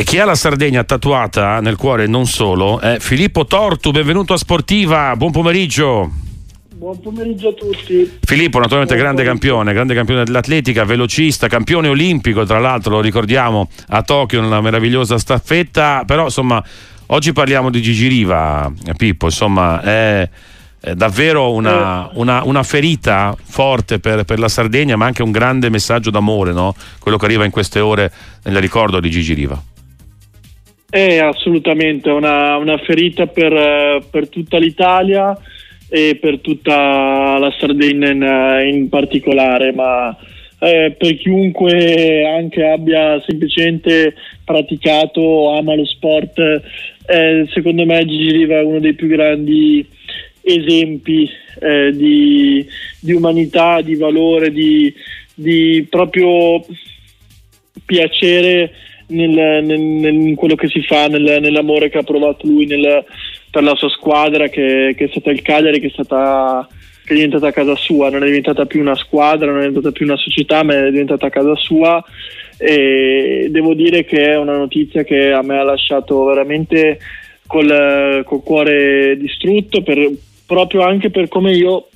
E 0.00 0.02
chi 0.02 0.18
ha 0.18 0.24
la 0.24 0.34
Sardegna 0.34 0.82
tatuata 0.82 1.60
nel 1.60 1.76
cuore 1.76 2.06
non 2.06 2.24
solo 2.24 2.80
è 2.80 2.96
Filippo 3.00 3.44
Tortu, 3.44 3.90
benvenuto 3.90 4.32
a 4.32 4.38
Sportiva, 4.38 5.14
buon 5.14 5.30
pomeriggio. 5.30 6.10
Buon 6.74 6.98
pomeriggio 7.00 7.50
a 7.50 7.52
tutti. 7.52 8.10
Filippo, 8.22 8.58
naturalmente 8.60 8.96
grande 8.96 9.24
campione, 9.24 9.74
grande 9.74 9.92
campione 9.92 10.24
dell'atletica, 10.24 10.86
velocista, 10.86 11.48
campione 11.48 11.88
olimpico, 11.88 12.46
tra 12.46 12.58
l'altro 12.58 12.92
lo 12.92 13.00
ricordiamo 13.02 13.68
a 13.88 14.00
Tokyo 14.00 14.40
nella 14.40 14.62
meravigliosa 14.62 15.18
staffetta, 15.18 16.04
però 16.06 16.24
insomma 16.24 16.64
oggi 17.08 17.34
parliamo 17.34 17.68
di 17.68 17.82
Gigi 17.82 18.08
Riva, 18.08 18.72
eh, 18.86 18.94
Pippo, 18.94 19.26
insomma 19.26 19.82
è, 19.82 20.26
è 20.80 20.94
davvero 20.94 21.52
una, 21.52 22.08
una- 22.14 22.42
una 22.44 22.62
ferita 22.62 23.36
forte 23.38 23.98
per, 23.98 24.24
per 24.24 24.38
la 24.38 24.48
Sardegna, 24.48 24.96
ma 24.96 25.04
anche 25.04 25.22
un 25.22 25.30
grande 25.30 25.68
messaggio 25.68 26.08
d'amore, 26.08 26.54
no? 26.54 26.74
quello 26.98 27.18
che 27.18 27.26
arriva 27.26 27.44
in 27.44 27.50
queste 27.50 27.80
ore 27.80 28.10
nel 28.44 28.62
ricordo 28.62 28.98
di 28.98 29.10
Gigi 29.10 29.34
Riva. 29.34 29.62
È 30.90 31.18
assolutamente 31.18 32.10
una, 32.10 32.56
una 32.56 32.76
ferita 32.78 33.26
per, 33.26 34.04
per 34.10 34.28
tutta 34.28 34.58
l'Italia 34.58 35.38
e 35.88 36.18
per 36.20 36.40
tutta 36.40 37.38
la 37.38 37.54
Sardegna 37.58 38.10
in, 38.10 38.74
in 38.74 38.88
particolare, 38.88 39.72
ma 39.72 40.16
eh, 40.58 40.94
per 40.98 41.16
chiunque 41.16 42.26
anche 42.26 42.64
abbia 42.66 43.22
semplicemente 43.24 44.14
praticato 44.44 45.20
o 45.20 45.56
ama 45.56 45.76
lo 45.76 45.84
sport, 45.84 46.38
eh, 47.06 47.46
secondo 47.52 47.86
me 47.86 48.04
Gigi 48.04 48.32
Riva 48.32 48.58
è 48.58 48.62
uno 48.62 48.80
dei 48.80 48.94
più 48.94 49.06
grandi 49.06 49.86
esempi 50.42 51.28
eh, 51.60 51.92
di, 51.92 52.66
di 52.98 53.12
umanità, 53.12 53.80
di 53.80 53.94
valore, 53.94 54.50
di, 54.50 54.92
di 55.34 55.86
proprio 55.88 56.64
piacere 57.84 58.72
nel- 59.10 59.64
nel- 59.64 59.80
nel- 59.80 60.14
in 60.14 60.34
quello 60.34 60.54
che 60.54 60.68
si 60.68 60.82
fa, 60.82 61.06
nel- 61.06 61.38
nell'amore 61.40 61.88
che 61.88 61.98
ha 61.98 62.02
provato 62.02 62.46
lui 62.46 62.66
per 62.66 63.62
la 63.62 63.74
sua 63.74 63.88
squadra, 63.90 64.48
che, 64.48 64.94
che 64.96 65.04
è 65.04 65.08
stata 65.08 65.30
il 65.30 65.42
Cagliari, 65.42 65.80
che 65.80 65.88
è 65.88 65.90
stata 65.90 66.66
che 67.04 67.12
è 67.12 67.14
diventata 67.14 67.50
casa 67.50 67.74
sua, 67.74 68.08
non 68.08 68.22
è 68.22 68.26
diventata 68.26 68.66
più 68.66 68.80
una 68.80 68.94
squadra, 68.94 69.46
non 69.50 69.58
è 69.58 69.66
diventata 69.66 69.90
più 69.90 70.06
una 70.06 70.16
società, 70.16 70.62
ma 70.62 70.86
è 70.86 70.90
diventata 70.90 71.28
casa 71.28 71.56
sua. 71.56 72.02
E 72.56 73.48
devo 73.50 73.74
dire 73.74 74.04
che 74.04 74.22
è 74.26 74.36
una 74.36 74.56
notizia 74.56 75.02
che 75.02 75.32
a 75.32 75.42
me 75.42 75.58
ha 75.58 75.64
lasciato 75.64 76.24
veramente 76.24 76.98
col, 77.46 78.22
col 78.24 78.42
cuore 78.44 79.16
distrutto, 79.16 79.82
per- 79.82 80.12
proprio 80.46 80.82
anche 80.82 81.10
per 81.10 81.26
come 81.28 81.52
io 81.52 81.88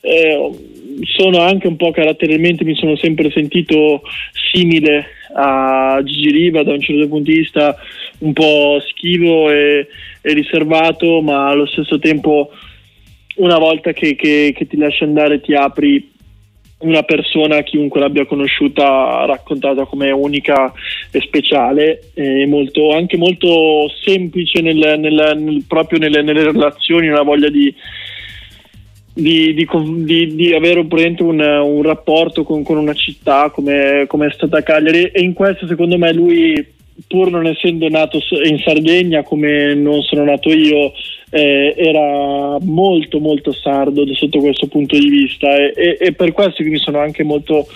eh, 0.00 0.50
sono 1.02 1.40
anche 1.40 1.66
un 1.66 1.76
po' 1.76 1.90
caratterialmente 1.90 2.64
mi 2.64 2.74
sono 2.74 2.96
sempre 2.96 3.30
sentito 3.30 4.02
simile 4.52 5.06
a 5.38 6.00
Gigi 6.02 6.30
Riva 6.30 6.62
da 6.62 6.72
un 6.72 6.80
certo 6.80 7.06
punto 7.08 7.30
di 7.30 7.36
vista 7.38 7.76
un 8.20 8.32
po' 8.32 8.80
schivo 8.88 9.50
e, 9.50 9.86
e 10.22 10.32
riservato 10.32 11.20
ma 11.20 11.48
allo 11.48 11.66
stesso 11.66 11.98
tempo 11.98 12.50
una 13.36 13.58
volta 13.58 13.92
che, 13.92 14.16
che- 14.16 14.54
che 14.56 14.66
ti 14.66 14.76
lasci 14.78 15.04
andare 15.04 15.40
ti 15.42 15.54
apri 15.54 16.14
una 16.78 17.02
persona, 17.04 17.62
chiunque 17.62 18.00
l'abbia 18.00 18.26
conosciuta, 18.26 19.24
raccontata 19.24 19.86
come 19.86 20.10
unica 20.10 20.70
e 21.10 21.20
speciale, 21.20 22.10
e 22.12 22.44
molto, 22.46 22.92
anche 22.92 23.16
molto 23.16 23.88
semplice 24.04 24.60
nel- 24.60 24.96
nel- 24.98 25.32
nel- 25.38 25.64
proprio 25.66 25.98
nelle, 25.98 26.20
nelle 26.20 26.44
relazioni, 26.44 27.08
una 27.08 27.22
voglia 27.22 27.48
di, 27.48 27.74
di, 29.16 29.54
di 29.54 30.34
di- 30.34 30.52
avere 30.52 30.84
praticamente 30.84 31.22
un, 31.22 31.40
un 31.40 31.82
rapporto 31.82 32.44
con, 32.44 32.62
con 32.62 32.76
una 32.76 32.92
città 32.92 33.48
come, 33.48 34.04
come 34.06 34.26
è 34.26 34.30
stata 34.32 34.62
Cagliari. 34.62 35.04
E 35.06 35.22
in 35.22 35.32
questo 35.32 35.66
secondo 35.66 35.96
me 35.96 36.12
lui 36.12 36.74
pur 37.08 37.30
non 37.30 37.46
essendo 37.46 37.88
nato 37.88 38.20
in 38.44 38.58
Sardegna 38.58 39.22
come 39.22 39.74
non 39.74 40.02
sono 40.02 40.24
nato 40.24 40.50
io 40.50 40.92
eh, 41.30 41.74
era 41.76 42.56
molto 42.62 43.18
molto 43.18 43.52
sardo 43.52 44.06
sotto 44.14 44.38
questo 44.40 44.66
punto 44.66 44.98
di 44.98 45.08
vista. 45.08 45.56
E, 45.56 45.72
e- 45.74 45.96
e 45.98 46.12
per 46.12 46.32
questo 46.32 46.62
mi 46.62 46.76
sono 46.76 46.98
anche 46.98 47.24
molto 47.24 47.66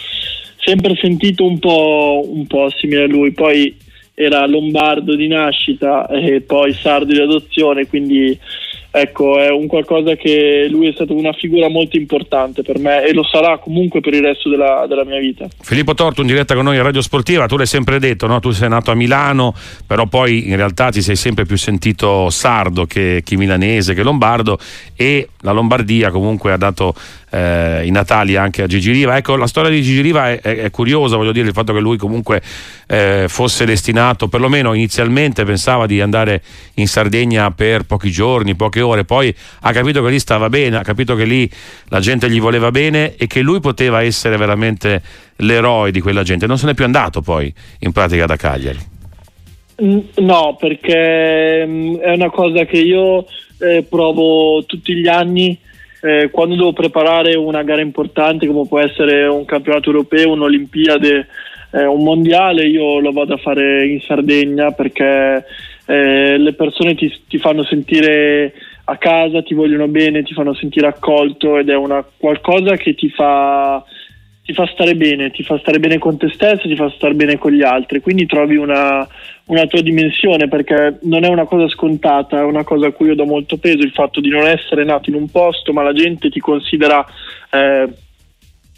sempre 0.59 0.95
sentito 1.01 1.47
un 1.47 1.59
po', 1.59 2.23
un 2.31 2.47
po' 2.47 2.69
simile 2.77 3.05
a 3.05 3.07
lui. 3.07 3.33
Poi 3.33 3.75
era 4.13 4.47
lombardo 4.47 5.17
di 5.17 5.27
nascita 5.27 6.07
e 6.09 6.43
poi 6.43 6.75
sardo 6.75 7.15
di 7.15 7.21
adozione 7.21 7.87
quindi 7.87 8.39
ecco 8.91 9.39
è 9.39 9.51
un 9.51 9.67
qualcosa 9.67 10.15
che 10.17 10.67
lui 10.71 10.89
è 10.89 10.93
stato 10.93 11.15
una 11.15 11.33
figura 11.33 11.69
molto 11.69 11.97
importante 11.97 12.63
per 12.63 12.79
me 12.79 13.05
e 13.05 13.13
lo 13.13 13.25
sarà 13.25 13.59
comunque 13.59 14.01
per 14.01 14.15
il 14.15 14.23
resto 14.23 14.49
della, 14.49 14.87
della 14.89 15.05
mia 15.05 15.19
vita 15.19 15.49
Filippo 15.61 15.95
Tortu 15.95 16.23
in 16.23 16.27
diretta 16.27 16.55
con 16.55 16.65
noi 16.65 16.79
a 16.79 16.83
Radio 16.83 17.03
Sportiva, 17.03 17.47
tu 17.47 17.57
l'hai 17.57 17.67
sempre 17.67 17.99
detto, 17.99 18.27
no? 18.27 18.41
tu 18.41 18.51
sei 18.51 18.69
nato 18.69 18.91
a 18.91 18.95
Milano, 18.95 19.55
però 19.87 20.07
poi 20.07 20.49
in 20.49 20.57
realtà 20.57 20.91
ti 20.91 21.03
sei 21.03 21.17
sempre 21.17 21.45
più 21.45 21.57
sentito 21.57 22.31
sardo 22.31 22.87
che, 22.87 23.23
che 23.25 23.37
milanese, 23.37 23.95
che 23.95 24.03
lombardo 24.03 24.59
e 24.97 25.29
la 25.41 25.53
Lombardia 25.53 26.11
comunque 26.11 26.53
ha 26.53 26.57
dato 26.57 26.95
eh, 27.31 27.83
i 27.85 27.91
natali 27.91 28.37
anche 28.37 28.63
a 28.63 28.67
Gigi 28.67 28.93
Riva. 28.93 29.17
Ecco, 29.17 29.37
la 29.37 29.47
storia 29.47 29.71
di 29.71 29.83
Gigi 29.83 30.01
Riva 30.01 30.31
è, 30.31 30.41
è- 30.41 30.57
è 30.59 30.71
curiosa, 30.71 31.17
voglio 31.17 31.33
dire, 31.33 31.49
il 31.49 31.53
fatto 31.55 31.73
che 31.73 31.81
lui 31.81 31.97
comunque 31.97 32.43
eh, 32.87 33.27
fosse 33.29 33.65
destinato, 33.65 34.29
perlomeno 34.29 34.75
inizialmente 34.75 35.45
pensava 35.45 35.87
di 35.87 36.01
andare 36.01 36.43
in 36.75 36.87
Sardegna 36.87 37.51
per 37.51 37.85
pochi 37.85 38.11
giorni, 38.11 38.55
poche 38.55 38.81
ore, 38.81 39.05
poi 39.05 39.35
ha 39.61 39.73
capito 39.73 40.03
che 40.03 40.11
lì 40.11 40.19
stava 40.19 40.49
bene, 40.49 40.77
ha 40.77 40.83
capito 40.83 41.15
che 41.15 41.25
lì 41.25 41.51
la 41.89 42.01
gente 42.01 42.31
gli 42.31 42.41
voleva 42.41 42.71
bene 42.71 43.15
e 43.17 43.27
che 43.27 43.41
lui 43.41 43.61
poteva 43.61 44.03
essere 44.03 44.37
veramente 44.37 45.03
l'eroe 45.37 45.91
di 45.91 46.01
quella 46.01 46.23
gente. 46.23 46.47
Non 46.47 46.59
se 46.59 46.67
n'è 46.67 46.75
più 46.75 46.85
andato 46.85 47.21
poi 47.23 47.53
in 47.81 47.93
pratica 47.93 48.27
da 48.27 48.37
Cagliari. 48.37 48.79
No, 50.17 50.57
perché 50.59 51.65
mm, 51.67 51.97
è 51.97 52.13
una 52.13 52.31
cosa 52.31 52.65
che 52.67 52.77
io 52.79 53.25
eh, 53.59 53.85
provo 53.89 54.65
tutti 54.67 54.95
gli 54.95 55.09
anni 55.09 55.59
eh, 56.03 56.31
quando 56.31 56.57
devo 56.57 56.73
preparare 56.73 57.37
una 57.37 57.63
gara 57.63 57.81
importante 57.81 58.47
come 58.47 58.67
può 58.67 58.81
essere 58.81 59.27
un 59.27 59.45
campionato 59.45 59.91
europeo, 59.91 60.33
un'Olimpiade, 60.33 61.27
eh, 61.73 61.85
un 61.85 62.03
mondiale, 62.03 62.67
io 62.67 62.99
lo 63.01 63.13
vado 63.13 63.35
a 63.35 63.39
fare 63.39 63.87
in 63.87 64.01
Sardegna 64.01 64.71
perché 64.73 65.45
eh, 65.87 66.39
le 66.39 66.53
persone 66.55 66.95
ti, 66.95 67.13
ti 67.29 67.39
fanno 67.39 67.65
sentire 67.65 68.53
a 68.85 68.97
casa, 68.97 69.43
ti 69.43 69.55
vogliono 69.55 69.89
bene, 69.89 70.23
ti 70.23 70.35
fanno 70.35 70.55
sentire 70.55 70.87
accolto 70.87 71.59
ed 71.59 71.69
è 71.69 71.77
una 71.77 72.05
qualcosa 72.17 72.77
che 72.77 72.95
ti 72.95 73.09
fa 73.09 73.85
ti 74.51 74.57
fa 74.57 74.67
stare 74.67 74.97
bene, 74.97 75.31
ti 75.31 75.45
fa 75.45 75.59
stare 75.59 75.79
bene 75.79 75.99
con 75.99 76.17
te 76.17 76.29
stesso, 76.29 76.67
ti 76.67 76.75
fa 76.75 76.91
stare 76.91 77.15
bene 77.15 77.39
con 77.39 77.53
gli 77.53 77.63
altri, 77.63 78.01
quindi 78.01 78.27
trovi 78.27 78.57
una, 78.57 79.07
una 79.47 79.67
tua 79.67 79.81
dimensione 79.81 80.49
perché 80.49 80.99
non 81.03 81.25
è 81.25 81.29
una 81.29 81.45
cosa 81.45 81.69
scontata, 81.69 82.41
è 82.41 82.43
una 82.43 82.65
cosa 82.65 82.89
a 82.89 82.91
cui 82.91 83.07
io 83.07 83.15
do 83.15 83.27
molto 83.27 83.59
peso, 83.59 83.79
il 83.79 83.93
fatto 83.93 84.21
di 84.21 84.29
non 84.29 84.47
essere 84.47 84.85
nato 84.85 85.09
in 85.09 85.17
un 85.17 85.31
posto 85.31 85.73
ma 85.73 85.83
la 85.83 85.93
gente 85.93 86.31
ti 86.31 86.41
considera 86.41 87.07
eh, 87.51 87.89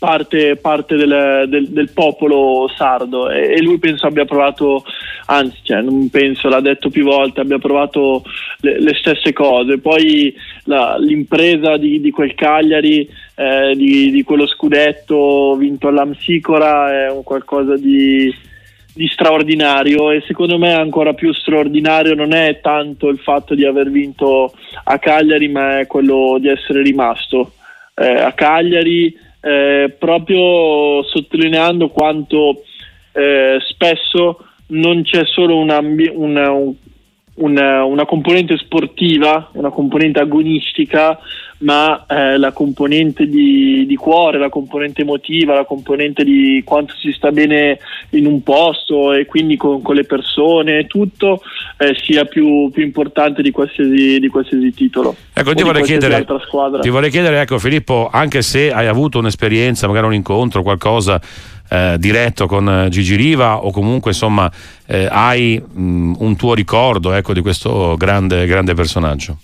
parte, 0.02 0.56
parte 0.56 0.96
del, 0.96 1.44
del- 1.48 1.68
del 1.68 1.90
popolo 1.94 2.68
sardo 2.76 3.30
e, 3.30 3.52
e 3.52 3.62
lui 3.62 3.78
penso 3.78 4.08
abbia 4.08 4.24
provato, 4.24 4.82
anzi 5.26 5.58
cioè, 5.62 5.80
non 5.80 6.10
penso, 6.10 6.48
l'ha 6.48 6.60
detto 6.60 6.90
più 6.90 7.04
volte, 7.04 7.40
abbia 7.40 7.58
provato 7.58 8.24
le, 8.62 8.80
le 8.80 8.94
stesse 8.94 9.32
cose, 9.32 9.78
poi 9.78 10.34
la- 10.64 10.96
l'impresa 10.98 11.76
di, 11.76 12.00
di 12.00 12.10
quel 12.10 12.34
Cagliari, 12.34 13.08
eh, 13.36 13.74
di, 13.76 14.10
di 14.10 14.22
quello 14.24 14.48
scudetto 14.48 15.54
vinto 15.54 15.86
all'Amsicora 15.86 17.04
è 17.06 17.10
un 17.12 17.22
qualcosa 17.22 17.76
di, 17.76 18.34
di 18.92 19.06
straordinario 19.06 20.10
e 20.10 20.20
secondo 20.26 20.58
me 20.58 20.72
ancora 20.72 21.14
più 21.14 21.32
straordinario 21.32 22.16
non 22.16 22.32
è 22.32 22.58
tanto 22.60 23.06
il 23.08 23.18
fatto 23.18 23.54
di 23.54 23.64
aver 23.64 23.88
vinto 23.88 24.52
a 24.82 24.98
Cagliari 24.98 25.46
ma 25.46 25.78
è 25.78 25.86
quello 25.86 26.38
di 26.40 26.48
essere 26.48 26.82
rimasto 26.82 27.52
eh, 27.94 28.20
a 28.20 28.32
Cagliari 28.32 29.30
eh, 29.42 29.94
proprio 29.98 31.02
sottolineando 31.04 31.88
quanto 31.88 32.62
eh, 33.12 33.58
spesso 33.68 34.38
non 34.68 35.02
c'è 35.02 35.24
solo 35.26 35.58
una, 35.58 35.78
un- 35.80 36.74
una- 37.34 37.84
una 37.84 38.04
componente 38.06 38.56
sportiva, 38.56 39.50
una 39.54 39.70
componente 39.70 40.20
agonistica, 40.20 41.18
ma 41.58 42.04
eh, 42.08 42.38
la 42.38 42.52
componente 42.52 43.26
di, 43.26 43.86
di 43.86 43.96
cuore, 43.96 44.38
la 44.38 44.48
componente 44.48 45.02
emotiva, 45.02 45.54
la 45.54 45.64
componente 45.64 46.24
di 46.24 46.62
quanto 46.64 46.94
si 46.96 47.12
sta 47.12 47.30
bene 47.30 47.78
in 48.10 48.26
un 48.26 48.42
posto 48.42 49.12
e 49.12 49.26
quindi 49.26 49.56
con, 49.56 49.80
con 49.82 49.94
le 49.94 50.04
persone, 50.04 50.86
tutto 50.86 51.40
eh, 51.82 51.96
sia 52.02 52.24
più, 52.24 52.70
più 52.70 52.82
importante 52.84 53.42
di 53.42 53.50
qualsiasi, 53.50 54.18
di 54.20 54.28
qualsiasi 54.28 54.72
titolo. 54.72 55.16
Ecco, 55.32 55.54
ti 55.54 55.62
vorrei 55.62 55.82
chiedere, 55.82 56.24
ti 56.80 56.88
vorrei 56.88 57.10
chiedere, 57.10 57.40
ecco 57.40 57.58
Filippo, 57.58 58.08
anche 58.12 58.42
se 58.42 58.72
hai 58.72 58.86
avuto 58.86 59.18
un'esperienza, 59.18 59.86
magari 59.86 60.06
un 60.06 60.14
incontro, 60.14 60.62
qualcosa 60.62 61.20
eh, 61.68 61.96
diretto 61.98 62.46
con 62.46 62.68
eh, 62.68 62.88
Gigi 62.88 63.16
Riva 63.16 63.64
o 63.64 63.70
comunque 63.70 64.10
insomma 64.10 64.50
eh, 64.86 65.08
hai 65.10 65.60
mh, 65.60 66.14
un 66.18 66.36
tuo 66.36 66.54
ricordo 66.54 67.12
ecco, 67.12 67.32
di 67.32 67.40
questo 67.40 67.96
grande, 67.96 68.46
grande 68.46 68.74
personaggio. 68.74 69.38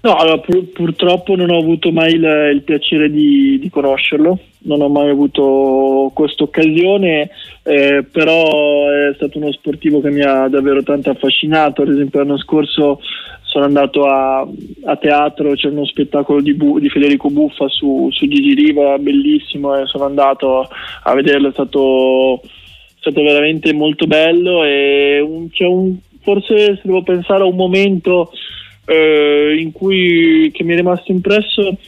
No, 0.00 0.14
allora, 0.14 0.38
pur- 0.38 0.68
purtroppo 0.72 1.34
non 1.34 1.50
ho 1.50 1.58
avuto 1.58 1.90
mai 1.90 2.12
il, 2.12 2.50
il 2.54 2.62
piacere 2.62 3.10
di, 3.10 3.58
di 3.58 3.68
conoscerlo, 3.70 4.38
non 4.66 4.82
ho 4.82 4.88
mai 4.88 5.08
avuto 5.08 6.10
questa 6.12 6.42
occasione, 6.44 7.30
eh, 7.62 8.04
però 8.10 8.88
è 8.90 9.14
stato 9.14 9.38
uno 9.38 9.50
sportivo 9.52 10.00
che 10.00 10.10
mi 10.10 10.22
ha 10.22 10.48
davvero 10.48 10.82
tanto 10.82 11.10
affascinato, 11.10 11.82
ad 11.82 11.88
esempio 11.88 12.20
l'anno 12.20 12.38
scorso 12.38 13.00
sono 13.42 13.64
andato 13.64 14.04
a, 14.04 14.46
a 14.84 14.96
teatro, 14.96 15.54
c'è 15.54 15.68
uno 15.68 15.86
spettacolo 15.86 16.42
di, 16.42 16.52
Bu, 16.52 16.78
di 16.78 16.90
Federico 16.90 17.30
Buffa 17.30 17.68
su, 17.68 18.08
su, 18.10 18.28
Gigi 18.28 18.54
Riva, 18.54 18.98
bellissimo, 18.98 19.74
e 19.74 19.86
sono 19.86 20.04
andato 20.04 20.68
a 21.02 21.14
vederlo, 21.14 21.48
è 21.48 21.52
stato, 21.52 22.42
è 22.42 22.48
stato 22.98 23.22
veramente 23.22 23.72
molto 23.72 24.06
bello. 24.06 24.62
E 24.62 25.20
un, 25.20 25.48
un, 25.58 25.96
forse 26.20 26.56
se 26.74 26.80
devo 26.82 27.02
pensare 27.02 27.44
a 27.44 27.46
un 27.46 27.56
momento 27.56 28.30
eh, 28.84 29.56
in 29.58 29.72
cui 29.72 30.50
che 30.52 30.62
mi 30.62 30.74
è 30.74 30.76
rimasto 30.76 31.10
impresso 31.10 31.78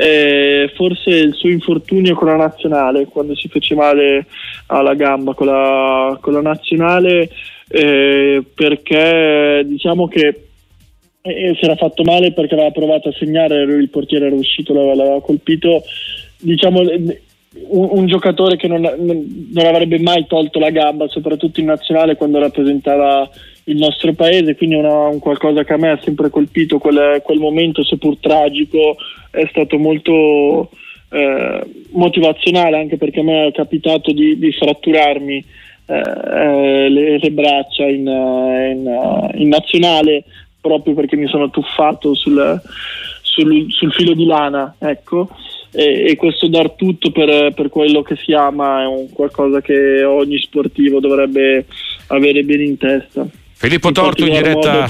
eh, 0.00 0.72
forse 0.74 1.10
il 1.10 1.34
suo 1.34 1.50
infortunio 1.50 2.14
con 2.14 2.28
la 2.28 2.36
nazionale, 2.36 3.04
quando 3.04 3.34
si 3.36 3.48
fece 3.48 3.74
male 3.74 4.26
alla 4.66 4.94
gamba 4.94 5.34
con 5.34 5.46
la, 5.46 6.16
con 6.20 6.32
la 6.32 6.40
nazionale, 6.40 7.28
eh, 7.68 8.42
perché 8.54 9.62
diciamo 9.66 10.08
che 10.08 10.46
eh, 11.20 11.54
si 11.54 11.64
era 11.64 11.76
fatto 11.76 12.02
male 12.02 12.32
perché 12.32 12.54
aveva 12.54 12.70
provato 12.70 13.10
a 13.10 13.14
segnare, 13.18 13.62
il 13.62 13.90
portiere 13.90 14.26
era 14.26 14.34
uscito, 14.34 14.72
l'aveva 14.72 15.20
colpito. 15.20 15.82
Diciamo 16.38 16.80
un, 17.52 17.88
un 17.90 18.06
giocatore 18.06 18.56
che 18.56 18.68
non, 18.68 18.80
non, 18.80 19.66
avrebbe 19.66 19.98
mai 19.98 20.26
tolto 20.26 20.58
la 20.58 20.70
gamba, 20.70 21.08
soprattutto 21.08 21.60
in 21.60 21.66
nazionale 21.66 22.16
quando 22.16 22.38
rappresentava 22.38 23.28
il 23.64 23.76
nostro 23.76 24.12
paese, 24.14 24.56
quindi 24.56 24.76
una, 24.76 25.08
un 25.08 25.18
qualcosa 25.18 25.64
che 25.64 25.72
a 25.72 25.76
me 25.76 25.90
ha 25.90 26.00
sempre 26.02 26.30
colpito, 26.30 26.78
quel, 26.78 27.20
quel 27.22 27.38
momento 27.38 27.84
seppur 27.84 28.16
tragico 28.18 28.96
è 29.30 29.46
stato 29.50 29.78
molto 29.78 30.70
eh, 31.10 31.66
motivazionale 31.90 32.78
anche 32.78 32.96
perché 32.96 33.20
a 33.20 33.24
me 33.24 33.46
è 33.46 33.52
capitato 33.52 34.12
di, 34.12 34.38
di 34.38 34.52
fratturarmi 34.52 35.44
eh, 35.86 36.88
le, 36.88 37.18
le, 37.18 37.30
braccia 37.30 37.84
in, 37.84 38.06
in, 38.06 39.30
in, 39.34 39.48
nazionale 39.48 40.24
proprio 40.60 40.94
perché 40.94 41.16
mi 41.16 41.26
sono 41.26 41.50
tuffato 41.50 42.14
sul, 42.14 42.60
sul, 43.22 43.66
sul 43.70 43.92
filo 43.92 44.14
di 44.14 44.24
lana, 44.24 44.74
ecco 44.78 45.28
e, 45.72 46.10
e 46.10 46.16
questo 46.16 46.48
dar 46.48 46.72
tutto 46.72 47.10
per, 47.10 47.52
per, 47.54 47.68
quello 47.68 48.02
che 48.02 48.16
si 48.16 48.32
ama 48.32 48.82
è 48.82 48.86
un 48.86 49.10
qualcosa 49.10 49.60
che 49.60 50.04
ogni 50.04 50.38
sportivo 50.38 51.00
dovrebbe 51.00 51.66
avere 52.08 52.42
bene 52.42 52.64
in 52.64 52.76
testa. 52.76 53.26
Filippo 53.62 53.92
Torto 53.92 54.24
in 54.24 54.32
diretta 54.32 54.88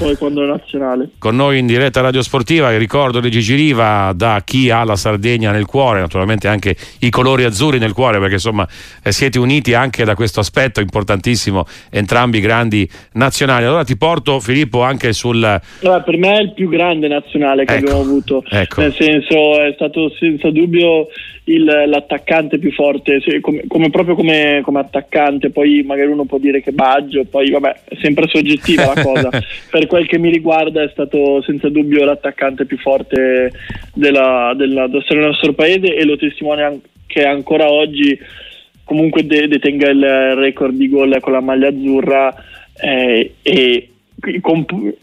con 1.17 1.35
noi 1.35 1.59
in 1.59 1.65
diretta 1.65 1.99
radio 1.99 2.21
sportiva, 2.21 2.71
il 2.71 2.79
ricordo 2.79 3.19
di 3.19 3.29
Gigi 3.29 3.53
Riva 3.53 4.13
da 4.15 4.41
chi 4.45 4.69
ha 4.69 4.85
la 4.85 4.95
Sardegna 4.95 5.51
nel 5.51 5.65
cuore, 5.65 5.99
naturalmente 5.99 6.47
anche 6.47 6.77
i 6.99 7.09
colori 7.09 7.43
azzurri 7.43 7.79
nel 7.79 7.91
cuore 7.91 8.17
perché 8.19 8.35
insomma 8.35 8.65
eh, 9.03 9.11
siete 9.11 9.39
uniti 9.39 9.73
anche 9.73 10.05
da 10.05 10.15
questo 10.15 10.39
aspetto 10.39 10.79
importantissimo, 10.79 11.65
entrambi 11.89 12.39
grandi 12.39 12.89
nazionali. 13.15 13.65
Allora 13.65 13.83
ti 13.83 13.97
porto 13.97 14.39
Filippo 14.39 14.83
anche 14.83 15.11
sul... 15.11 15.43
Allora, 15.43 15.99
per 15.99 16.15
me 16.15 16.37
è 16.37 16.41
il 16.41 16.53
più 16.53 16.69
grande 16.69 17.09
nazionale 17.09 17.65
che 17.65 17.73
ecco, 17.73 17.83
abbiamo 17.87 18.01
avuto, 18.03 18.41
ecco. 18.49 18.79
nel 18.79 18.95
senso 18.97 19.59
è 19.59 19.73
stato 19.75 20.09
senza 20.17 20.49
dubbio 20.49 21.07
il, 21.45 21.63
l'attaccante 21.63 22.59
più 22.59 22.71
forte, 22.71 23.19
come, 23.41 23.63
come 23.67 23.89
proprio 23.89 24.15
come, 24.15 24.61
come, 24.63 24.79
attaccante, 24.79 25.49
poi 25.49 25.81
magari 25.83 26.11
uno 26.11 26.25
può 26.25 26.37
dire 26.37 26.61
che 26.61 26.71
Baggio, 26.71 27.25
poi 27.25 27.49
vabbè 27.49 27.75
è 27.85 27.95
sempre 27.99 28.27
soggettiva 28.27 28.93
la 28.93 29.01
cosa, 29.01 29.29
per 29.71 29.87
quel 29.87 30.07
che 30.07 30.19
mi 30.19 30.29
riguarda 30.29 30.83
è 30.83 30.89
stato 30.91 31.41
senza 31.41 31.69
dubbio 31.69 32.05
l'attaccante 32.05 32.65
più 32.65 32.77
forte 32.77 33.51
della, 33.93 34.53
della, 34.55 34.87
del 34.87 35.03
nostro 35.17 35.53
paese 35.53 35.95
e 35.95 36.05
lo 36.05 36.15
testimonia 36.15 36.73
che 37.07 37.23
ancora 37.23 37.69
oggi 37.69 38.17
comunque 38.83 39.25
detenga 39.25 39.89
il 39.89 40.35
record 40.35 40.75
di 40.75 40.89
gol 40.89 41.17
con 41.21 41.33
la 41.33 41.41
maglia 41.41 41.69
azzurra 41.69 42.33
eh, 42.79 43.35
e 43.41 43.90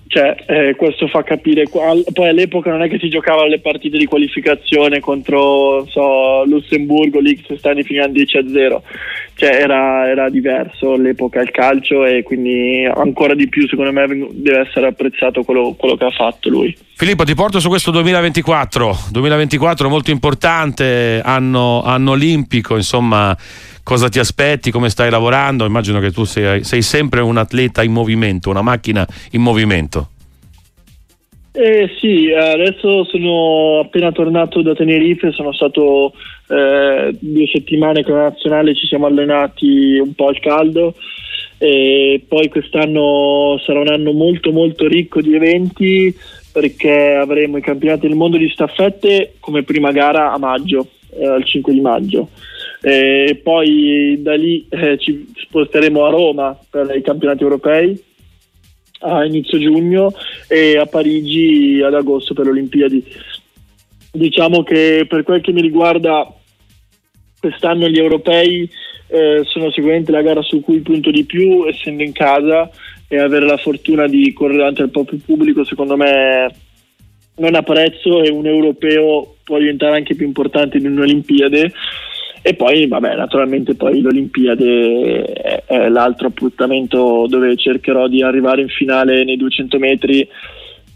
cioè, 0.07 0.37
eh, 0.47 0.75
questo 0.77 1.09
fa 1.09 1.25
capire 1.25 1.65
poi 1.69 2.29
all'epoca 2.29 2.71
non 2.71 2.83
è 2.83 2.89
che 2.89 2.99
si 2.99 3.09
giocava 3.09 3.47
le 3.47 3.59
partite 3.59 3.99
di 3.99 4.07
qualificazione 4.07 5.01
contro 5.01 5.85
so, 5.89 6.45
Lussemburgo 6.45 7.19
lì 7.19 7.35
che 7.35 7.59
stanno 7.59 7.83
finendo 7.83 8.13
10 8.13 8.37
a 8.37 8.49
0 8.49 8.83
cioè, 9.35 9.51
era, 9.51 10.09
era, 10.09 10.31
diverso 10.31 10.93
all'epoca 10.93 11.41
il 11.41 11.51
calcio 11.51 12.05
e 12.05 12.23
quindi 12.23 12.85
ancora 12.85 13.35
di 13.35 13.49
più 13.49 13.69
secondo 13.69 13.93
me 13.93 14.29
deve 14.33 14.61
essere 14.61 14.87
apprezzato 14.87 15.43
quello, 15.43 15.75
quello 15.77 15.97
che 15.97 16.05
ha 16.05 16.11
fatto 16.11 16.49
lui. 16.49 16.77
Filippo 16.95 17.23
ti 17.23 17.35
porto 17.35 17.61
su 17.61 17.69
questo 17.69 17.93
2024 17.93 18.99
2024 19.11 19.89
molto 19.89 20.11
importante 20.11 21.21
anno, 21.25 21.83
anno 21.83 22.13
olimpico 22.13 22.75
insomma 22.75 23.37
cosa 23.89 24.11
ti 24.11 24.19
aspetti, 24.19 24.71
come 24.71 24.91
stai 24.91 25.09
lavorando. 25.09 25.65
Immagino 25.65 25.99
che 25.99 26.13
tu 26.13 26.25
sei, 26.25 26.63
sei 26.63 26.83
sempre 26.83 27.23
un 27.23 27.39
atleta 27.39 27.83
in 27.83 27.91
movimento, 27.91 28.51
una 28.51 28.61
macchina 28.61 29.07
in 29.31 29.41
movimento. 29.41 30.11
Eh 31.53 31.89
sì, 31.99 32.31
adesso 32.31 33.05
sono 33.05 33.81
appena 33.81 34.13
tornato 34.13 34.61
da 34.61 34.75
Tenerife, 34.75 35.33
sono 35.33 35.55
stato 35.55 36.13
eh, 36.49 37.17
due 37.19 37.47
settimane 37.51 38.03
con 38.03 38.17
la 38.17 38.25
nazionale, 38.25 38.75
ci 38.75 38.87
siamo 38.87 39.07
allenati 39.07 39.99
un 39.99 40.13
po' 40.13 40.29
al 40.29 40.39
caldo 40.39 40.95
e 41.57 42.23
poi 42.29 42.49
quest'anno 42.51 43.59
sarà 43.65 43.81
un 43.81 43.89
anno 43.89 44.13
molto 44.13 44.53
molto 44.53 44.87
ricco 44.87 45.23
di 45.23 45.35
eventi 45.35 46.15
perché 46.53 47.15
avremo 47.15 47.57
i 47.57 47.63
campionati 47.63 48.07
del 48.07 48.17
mondo 48.17 48.37
di 48.37 48.51
staffette 48.51 49.37
come 49.41 49.63
prima 49.63 49.93
gara 49.93 50.31
a 50.31 50.39
maggio, 50.39 50.89
eh, 51.19 51.27
al 51.27 51.45
5 51.45 51.73
di 51.73 51.81
maggio 51.81 52.29
e 52.81 53.41
poi 53.43 54.19
da 54.21 54.35
lì 54.35 54.67
eh, 54.69 54.97
ci 54.99 55.33
sposteremo 55.35 56.05
a 56.05 56.11
Roma 56.11 56.59
per 56.71 56.95
i 56.97 57.03
campionati 57.03 57.43
europei 57.43 58.05
a 59.01 59.25
inizio 59.25 59.59
giugno 59.59 60.13
e 60.49 60.77
a 60.77 60.87
Parigi 60.87 61.81
ad 61.85 61.95
agosto 61.95 62.35
per 62.35 62.47
le 62.47 62.51
Olimpiadi. 62.51 63.05
Diciamo 64.13 64.63
che 64.63 65.07
per 65.09 65.23
quel 65.23 65.41
che 65.41 65.53
mi 65.53 65.61
riguarda 65.61 66.33
quest'anno 67.39 67.89
gli 67.89 67.99
europei 67.99 68.69
eh, 69.09 69.43
sono 69.45 69.71
sicuramente 69.71 70.11
la 70.11 70.23
gara 70.23 70.43
su 70.43 70.61
cui 70.61 70.81
punto 70.81 71.11
di 71.11 71.25
più 71.25 71.67
essendo 71.67 72.03
in 72.03 72.13
casa 72.13 72.69
e 73.07 73.19
avere 73.19 73.47
la 73.47 73.57
fortuna 73.57 74.07
di 74.07 74.33
correre 74.33 74.59
davanti 74.59 74.83
al 74.83 74.91
proprio 74.91 75.19
pubblico 75.25 75.65
secondo 75.65 75.97
me 75.97 76.53
non 77.37 77.55
ha 77.55 77.63
prezzo 77.63 78.23
e 78.23 78.31
un 78.31 78.47
europeo 78.47 79.37
può 79.45 79.59
diventare 79.59 79.97
anche 79.97 80.15
più 80.15 80.27
importante 80.27 80.79
di 80.79 80.87
un'Olimpiade 80.87 81.73
e 82.43 82.55
poi, 82.55 82.87
vabbè, 82.87 83.17
naturalmente 83.17 83.75
poi 83.75 84.01
l'Olimpiade 84.01 85.23
è, 85.67 85.89
l'altro 85.89 86.29
appuntamento 86.29 87.27
dove 87.29 87.57
cercherò 87.57 88.09
di 88.09 88.23
arrivare 88.23 88.63
in 88.63 88.69
finale 88.69 89.25
nei 89.25 89.37
200 89.37 89.79
metri 89.79 90.29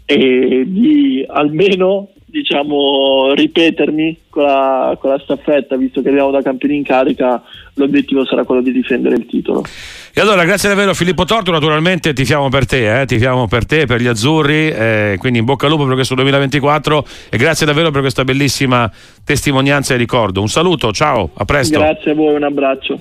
e 0.05 0.63
di 0.65 1.25
almeno 1.27 2.09
diciamo 2.33 3.31
ripetermi 3.35 4.21
con 4.29 4.41
la, 4.41 4.97
con 4.99 5.11
la, 5.11 5.19
staffetta 5.19 5.77
visto 5.77 6.01
che 6.01 6.07
arriviamo 6.07 6.31
da 6.31 6.41
campioni 6.41 6.77
in 6.77 6.83
carica 6.83 7.43
l'obiettivo 7.75 8.25
sarà 8.25 8.43
quello 8.43 8.63
di 8.63 8.71
difendere 8.71 9.15
il 9.17 9.27
titolo. 9.27 9.63
E 10.11 10.19
allora 10.19 10.43
grazie 10.43 10.67
davvero 10.67 10.95
Filippo 10.95 11.25
Torto 11.25 11.51
naturalmente 11.51 12.11
tifiamo 12.11 12.49
per 12.49 12.65
te 12.65 13.01
eh? 13.01 13.05
tifiamo 13.05 13.47
per 13.47 13.67
te 13.67 13.85
per 13.85 14.01
gli 14.01 14.07
azzurri 14.07 14.69
eh, 14.69 15.15
quindi 15.19 15.37
in 15.37 15.45
bocca 15.45 15.67
al 15.67 15.73
lupo 15.73 15.85
per 15.85 15.93
questo 15.93 16.15
2024 16.15 17.05
e 17.29 17.37
grazie 17.37 17.67
davvero 17.67 17.91
per 17.91 18.01
questa 18.01 18.23
bellissima 18.23 18.91
testimonianza 19.23 19.93
e 19.93 19.97
ricordo. 19.97 20.41
Un 20.41 20.49
saluto 20.49 20.91
ciao 20.91 21.29
a 21.35 21.45
presto. 21.45 21.77
Grazie 21.77 22.11
a 22.11 22.15
voi 22.15 22.33
un 22.33 22.43
abbraccio 22.43 22.99